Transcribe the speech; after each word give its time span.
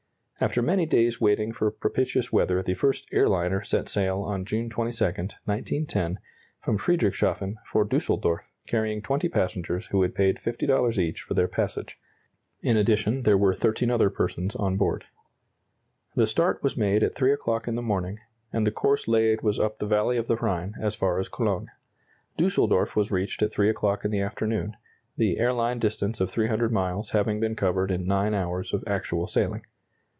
After 0.43 0.63
many 0.63 0.87
days 0.87 1.21
waiting 1.21 1.53
for 1.53 1.69
propitious 1.69 2.33
weather 2.33 2.63
the 2.63 2.73
first 2.73 3.07
"air 3.11 3.29
liner" 3.29 3.63
set 3.63 3.87
sail 3.87 4.23
on 4.23 4.43
June 4.43 4.71
22, 4.71 5.05
1910, 5.05 6.17
from 6.63 6.79
Friedrichshafen 6.79 7.57
for 7.71 7.87
Düsseldorf, 7.87 8.39
carrying 8.65 9.03
20 9.03 9.29
passengers 9.29 9.85
who 9.91 10.01
had 10.01 10.15
paid 10.15 10.37
$50 10.43 10.97
each 10.97 11.21
for 11.21 11.35
their 11.35 11.47
passage. 11.47 11.99
In 12.63 12.75
addition 12.75 13.21
there 13.21 13.37
were 13.37 13.53
13 13.53 13.91
other 13.91 14.09
persons 14.09 14.55
on 14.55 14.77
board. 14.77 15.03
The 16.15 16.25
start 16.25 16.63
was 16.63 16.75
made 16.75 17.03
at 17.03 17.13
three 17.13 17.31
o'clock 17.31 17.67
in 17.67 17.75
the 17.75 17.83
morning, 17.83 18.17
and 18.51 18.65
the 18.65 18.71
course 18.71 19.07
laid 19.07 19.43
was 19.43 19.59
up 19.59 19.77
the 19.77 19.85
valley 19.85 20.17
of 20.17 20.25
the 20.25 20.37
Rhine, 20.37 20.73
as 20.81 20.95
far 20.95 21.19
as 21.19 21.29
Cologne. 21.29 21.69
Düsseldorf 22.39 22.95
was 22.95 23.11
reached 23.11 23.43
at 23.43 23.51
three 23.51 23.69
o'clock 23.69 24.03
in 24.03 24.09
the 24.09 24.21
afternoon, 24.21 24.75
the 25.17 25.37
airline 25.37 25.77
distance 25.77 26.19
of 26.19 26.31
300 26.31 26.71
miles 26.71 27.11
having 27.11 27.39
been 27.39 27.55
covered 27.55 27.91
in 27.91 28.07
9 28.07 28.33
hours 28.33 28.73
of 28.73 28.83
actual 28.87 29.27
sailing. 29.27 29.61